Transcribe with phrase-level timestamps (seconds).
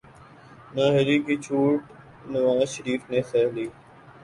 [0.73, 1.79] نااہلی کی چوٹ
[2.31, 3.65] نواز شریف نے سہہ لی۔